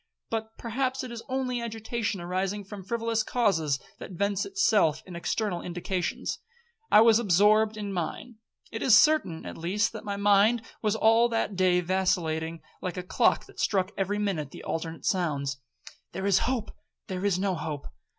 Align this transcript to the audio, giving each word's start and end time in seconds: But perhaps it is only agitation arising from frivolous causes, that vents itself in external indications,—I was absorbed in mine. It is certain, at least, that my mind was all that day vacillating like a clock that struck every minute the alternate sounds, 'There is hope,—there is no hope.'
But 0.31 0.57
perhaps 0.57 1.03
it 1.03 1.11
is 1.11 1.21
only 1.29 1.61
agitation 1.61 2.19
arising 2.21 2.63
from 2.63 2.83
frivolous 2.83 3.21
causes, 3.21 3.77
that 3.99 4.09
vents 4.13 4.47
itself 4.47 5.03
in 5.05 5.15
external 5.15 5.61
indications,—I 5.61 7.01
was 7.01 7.19
absorbed 7.19 7.77
in 7.77 7.93
mine. 7.93 8.37
It 8.71 8.81
is 8.81 8.97
certain, 8.97 9.45
at 9.45 9.59
least, 9.59 9.93
that 9.93 10.03
my 10.03 10.17
mind 10.17 10.63
was 10.81 10.95
all 10.95 11.29
that 11.29 11.55
day 11.55 11.81
vacillating 11.81 12.63
like 12.81 12.97
a 12.97 13.03
clock 13.03 13.45
that 13.45 13.59
struck 13.59 13.91
every 13.95 14.17
minute 14.17 14.49
the 14.49 14.63
alternate 14.63 15.05
sounds, 15.05 15.57
'There 16.13 16.25
is 16.25 16.39
hope,—there 16.49 17.23
is 17.23 17.37
no 17.37 17.53
hope.' 17.53 17.85